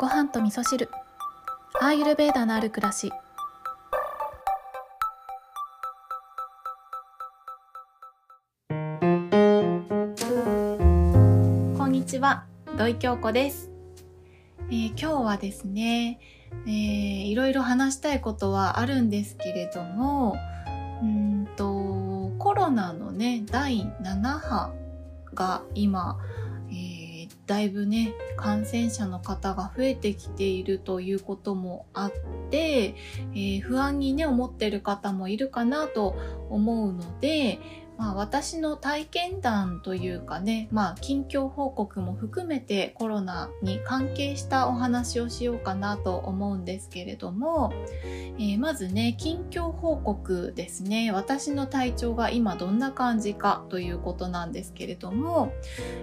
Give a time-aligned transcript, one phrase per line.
[0.00, 0.88] ご飯と味噌汁。
[1.78, 3.12] アーユルベーダのある暮らし。
[11.76, 12.46] こんにちは。
[12.78, 13.70] 土井京子です、
[14.70, 16.18] えー今日はですね、
[16.64, 20.34] えーいろいろ話したいことはあるんですけれども
[21.02, 24.72] うんとコロナのね第7波
[25.34, 26.18] が今、
[27.50, 32.12] だいぶね感染者の方が増えてきているということもあっ
[32.48, 32.94] て、
[33.32, 36.14] えー不安にね思ってる方もいるかなと
[36.48, 37.58] 思うので、
[38.00, 47.74] まあ、私の体験談というかね、まあ、近況報告も含めてコロナに関係したお話をしようかなと思うんですけれども、
[48.38, 51.12] えーまずね近況報告ですね。
[51.12, 55.52] 私の体調が今どんな感じかということなんですけれども、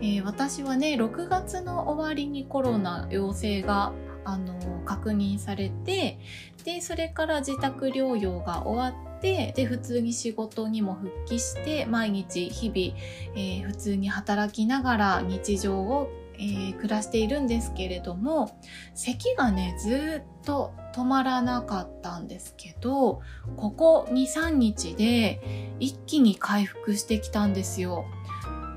[0.00, 3.92] えー私はね6月の終わりにコロナ陽性が
[4.24, 6.20] あの確認されて
[6.64, 12.98] でそれから自宅療養が終わってで普通に仕事にも復帰して毎日日々、
[13.36, 18.58] えー普通に働きながら日常を、えー暮らしているんですけれども
[18.94, 23.20] 咳がねずっと止まらなかったんですけど
[23.56, 28.06] ここ23日で一気に回復してきたんですよ。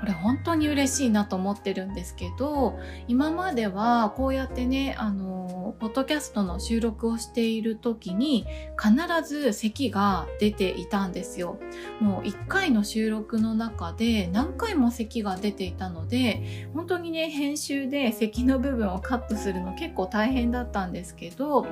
[0.00, 8.46] これ本当に嬉しいなと思ってるんですけど今まではこうやってねあのポッドキャストの収録をしている時に
[8.80, 11.58] 必ず咳が出ていたんですよ。
[12.00, 21.66] もう1回の収録の中で何回も咳が出ていたので本当にね編集で咳の部分をカットするの結構大変だったんですけど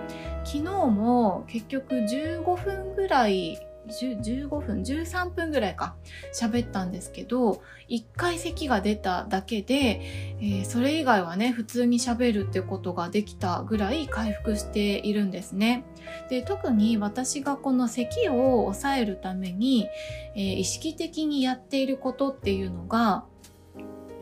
[0.44, 5.96] 昨日も結局15分ぐらい15分13分ぐらいか
[6.34, 10.00] 喋ったんですけど1回咳が出ただけで、
[10.40, 15.84] えーそれ以外はね普通に喋るってことができたぐらい回復しているんですね。
[16.28, 19.88] で特に私がこの咳を抑えるために、
[20.34, 23.25] えー意識的にやっていることっていうのが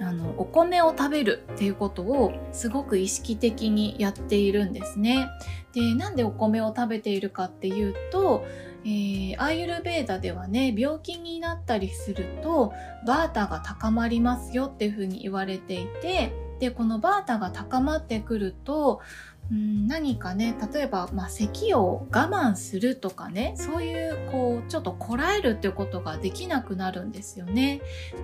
[0.00, 5.28] あのお米を食べるっていうことをすごく意識的にやっているんですね。
[5.72, 8.44] でなんでお米を食べているかっていうと、
[8.84, 12.72] えーアーユルベーダではね病気になったりすると
[13.06, 19.00] バータが高まりますよっていうふうに言われていてでこのバータが高まってくると
[19.52, 27.82] ん何かね例えば、まあ、咳を我慢するとかねそういうこうちょっとこらえるっていうことができなくなるんですよね。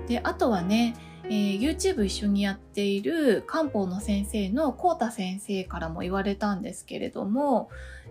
[0.08, 7.68] であとはね、えー YouTube 一緒にやっている漢方の先生のコータ先生からも言われたんですけれども、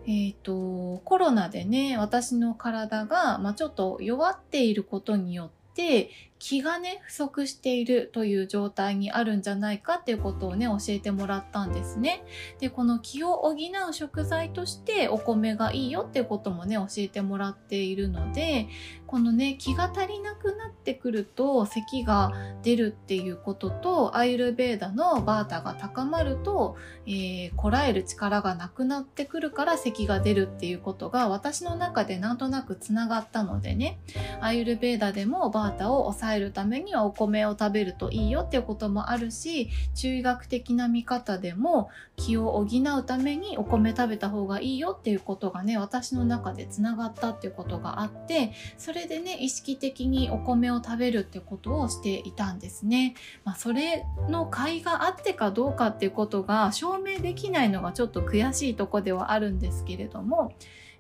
[0.09, 12.23] えー、とコロナでね私の体が、まあ、ちょっと弱っていることによって気がね不足しているという状態にあるんじゃないかっていうことをね教えてもらったんですね。
[12.59, 18.67] でこの気を補う食材としてお米がいいよっていうこともね教えてもらっているので
[19.05, 22.31] このね気が足りなくなってくると咳が
[22.63, 34.00] 出るっていうこととアイルベーダのバータが高まると、えーこらえる力がなくなってくるから咳が出るっていうことが私の中でなんとなくつながったのでね
[34.39, 53.16] アイルベーダでもバータを抑えるためにはお米を食べるといいよっていうこともあるし中医学的な見方でも気を補うためにお米食べた方がいいよっていうことがね私の中でつながったっていうことがあってそれでね意識的にお米を食べるってことをしていたんですね。
[53.44, 60.53] まあ、それの甲斐があってかどうかっていうことが証明できないのがちょっと悔しいとこではあるんですけれども、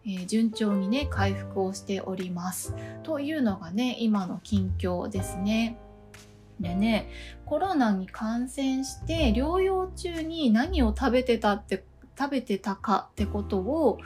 [0.05, 2.73] えー順調にね回復をしております。
[3.03, 5.77] というのがね今の近況ですね。
[6.59, 7.09] でね
[7.45, 11.83] コロナに感染して療養中に何を食べてたって
[12.17, 13.99] 食べてたかってことを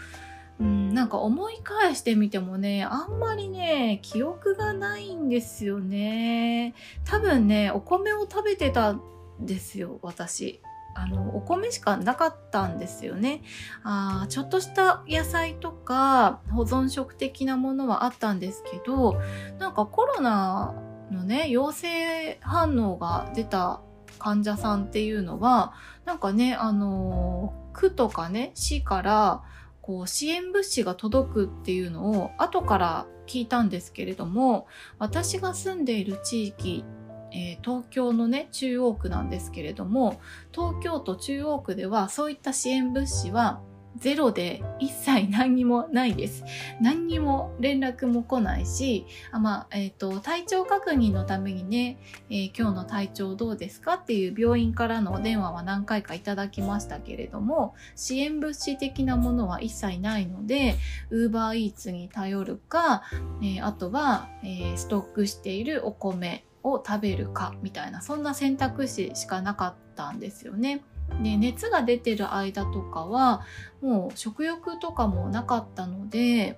[0.60, 6.76] うん、なんか思い返してみてもねあんまりね記憶がないんですよね
[7.06, 9.02] 多分ねお米を食べてたん
[9.40, 10.62] ですよ私
[10.96, 13.42] あのお米しかなかったんですよね。
[13.84, 19.20] あちょっとした野菜とか保存食的なものはあったんですけど
[19.60, 20.74] なんかコロナ
[21.12, 23.82] のね陽性反応が出た
[24.20, 25.74] 患者さんっていうのは
[26.06, 29.44] なんかねあの区とかね市から
[29.82, 34.68] こう支援物資が届くっていうのを後から聞いたんですけれども
[34.98, 36.86] 私が住んでいる地域、
[37.34, 40.20] えー東京のね中央区なんですけれども
[40.52, 43.62] 東京都中央区ではそういった支援物資は
[43.98, 46.44] ゼロで一切何にもないです。
[46.82, 52.00] 何にも連絡も来ないし、あまあ、えっ、ー、と、体調確認のためにね、
[52.30, 60.76] えー、今日の体調どうですかっていう病院からのお電話は何回かいただきましたけれども、支援物資的なものは一切ないので、
[61.12, 63.04] ウーバーイーツに頼るか、
[63.42, 70.84] えー、あとは、えストックしているお米を食べるかみたいな、そんな選択肢しかなかったんですよね。
[71.22, 73.42] で熱が出てる間とかは
[73.82, 76.58] もう食欲とかもなかったので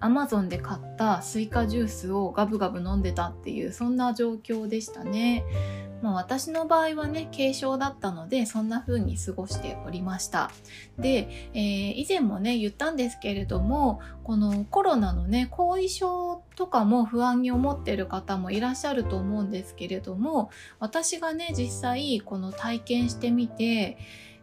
[0.00, 5.44] アマゾンで買ったスイカジュースをガブガブ飲んでたっていうそんな状況でしたね。
[6.02, 10.50] まあ、私の場合はね軽症だったのでそんな風に過ごしておりました。
[10.98, 23.98] で、えー、以前もね言ったんですけれどもこのコロナのね後遺症とかも不安に思ってる方もいらっしゃると思うんですけれども私がね実際この体験してみて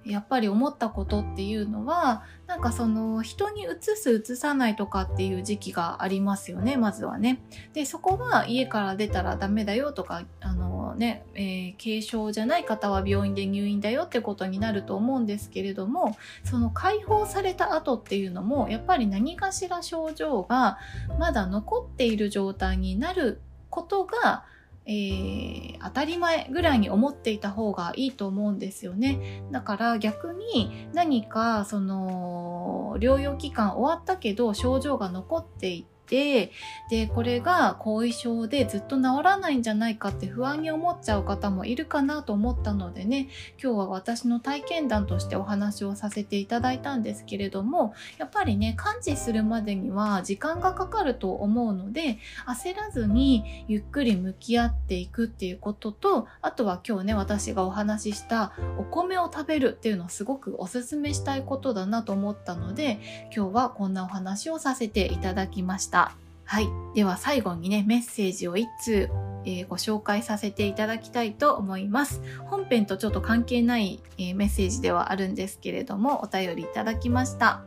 [0.06, 7.42] やっぱり思ったことっていうのはなんかその人にうつすうつさないとかっていう時期がありますよねまずはね。
[7.74, 20.80] でそこは家から出たらダメだよとかあのね、えー、軽症じゃない方は病院で入院だよってことになると思うんですけれどもその解放された後っていうのもやっぱり何かしら症状が
[21.20, 24.46] まだ残っている状態になることが
[24.86, 29.44] えー、当たり前ぐらいに思っていた方がいいと思うんですよね。
[29.52, 36.52] だから逆に何かその療養期間終わったけど症状が残っていて
[36.90, 43.30] でこれが後遺症でずっと治らないんじゃないかって不安に思っちゃう方もいるかなと思ったのでね
[43.62, 63.00] 今日は私の体験談としてお話をさせていただいたんですけれどもやっぱりね感知するまでには時間がかかると思うので焦らずにゆっくり向き合っていくっていうこととあとは今日ね私がお話ししたお米を食べるっていうのをすごくおすすめしたいことだなと思ったので
[63.36, 65.91] 今日はこんなお話をさせていただきました。
[65.92, 66.16] た
[66.52, 66.68] はい。
[66.94, 69.10] では最後にね、メッセージを1通、
[69.46, 72.22] えー、ご紹介させていただきたいと思います。
[72.44, 77.64] 本編とちょっと関係ない、えー、メッセージではあるんですけれども、お便りいただきました。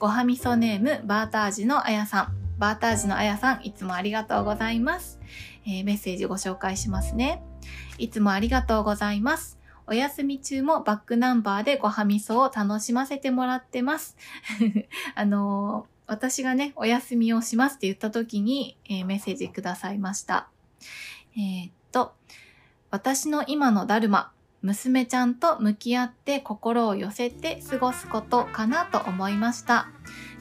[0.00, 2.34] ごはみそネーム、バータージのあやさん。
[2.58, 5.20] バータージのあやさん、いつもありがとうございます。
[5.64, 7.40] えー、メッセージご紹介しますね。
[7.98, 9.60] いつもありがとうございます。
[9.86, 14.16] お休み中もバックナンバーでごはみそを楽しませてもらってます。
[15.14, 20.48] あのー私がね、お休みをしますって言った時に、えー、メッセージくださいました。
[21.36, 22.14] えー、っと、
[22.90, 29.88] 私の今のダルマ、娘ちゃんと向き合って心を寄せて過ごすことかなと思いました。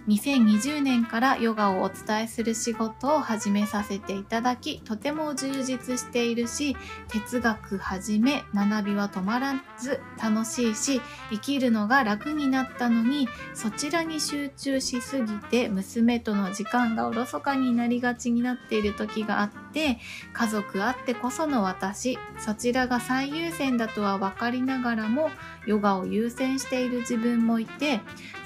[0.08, 6.76] 2020年からヨガをお伝えする仕事を始めさせていただき、とても充実しているし、
[7.08, 11.02] 哲学はじめ学びは止まらず楽しいし、
[11.32, 20.00] 生きるのが楽になったのに、そちらに集中しすぎて娘との時間がおろそかになりがちになっている時があって、
[20.34, 25.30] 家族あってこその私、そちらが最優先だとは分かりながらも、
[25.66, 28.02] ヨガを優先している自分もいて、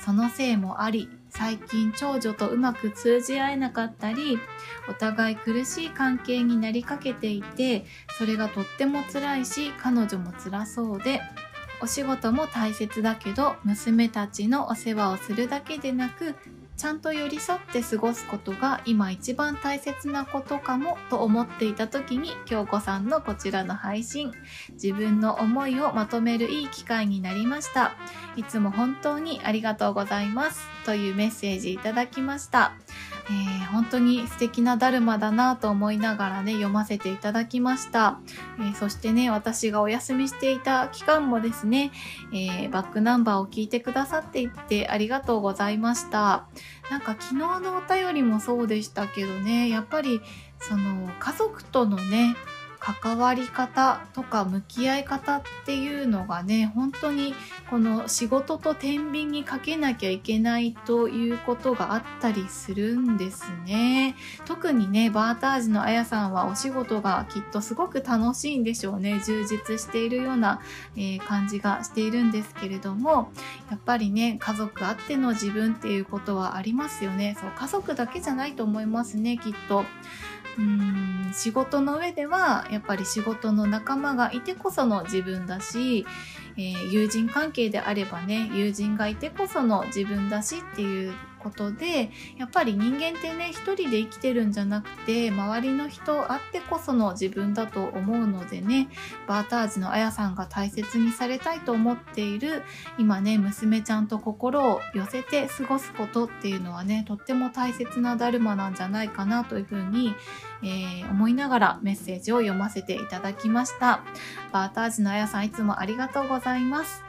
[0.06, 4.39] そのせいもあり、最近長女とうまく通じ合えなかったり
[4.89, 7.85] お互い苦しい関係になりかけていて
[8.18, 11.21] それがとっても辛いし彼女も辛そうで
[11.81, 16.35] お仕事も大切だけど娘たちのお世話をするだけでなく
[16.77, 24.31] ちゃんと寄り添って過ごすことが今一番大切なことかもと思っていた時に京子さんのこちらの配信。
[24.74, 27.95] 自分の思いをまとめるいい機会になりました。
[28.35, 32.73] いつも本当にありがとうございますというメッセージいただきました。
[33.30, 38.19] えー、本当に素敵なダルマだなと思いながらね読ませていただきました、
[38.60, 41.92] えー、そしてね私がお休みしていた期間もですね、
[42.31, 46.48] えー、バックナンバーを聞いてくださっていてありがとうございました。
[46.90, 50.22] なんか昨日のお便りもそうでしたけどねやっぱり
[50.60, 52.36] その家族とのね
[52.80, 57.34] 関わり方とか向き合い方っていうのがね本当に
[57.69, 64.16] この仕事と天秤にかけなきゃいけないということがあったりするんですね。
[64.46, 69.22] 特にねバータージのあやさんはお仕事がきっとすごく楽しいんでしょうね。
[69.26, 70.62] 充実しているような、
[70.96, 73.31] えー、感じがしているんですけれども
[73.69, 77.36] やっぱりね家族あっての自分っていうことはありますよね。
[77.40, 79.84] そう家族だけじゃないと思いますねきっと。
[80.57, 86.06] うん仕事の上ではやっぱり仕事の仲間がいてこその自分だし、
[86.57, 91.14] えー、友人関係であればね友人がいてこその自分だしっていう
[91.47, 98.89] ことでやっぱり人間ってね一人で生きてるんじゃなくて周りの人あってこその自分だと思うのでね
[99.27, 102.63] バータージのあやさんが大切にされたいと思っている
[102.97, 110.13] 今ね娘ちゃんと心を寄せて過ごすことっていうのはねとっても大切なダルマなんじゃないかなというふうに、
[110.61, 114.01] えー、思いながらメッセージを読ませていただきました。
[114.51, 117.04] バータージのあやさんいつもありがとうございます。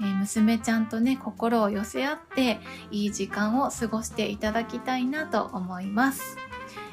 [0.00, 6.36] えー、娘ちゃんとね心を寄せ合っていい時間を過ごしていただきたいなと思います。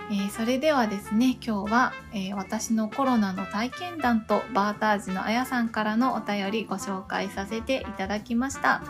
[0.10, 8.82] えー、それではですね今日は、えー、私のコロナの体験談とバータージのあやさんからのお便りご紹介させていただきました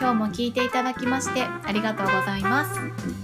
[0.00, 3.23] 今日も聞いていただきましてありがとうございます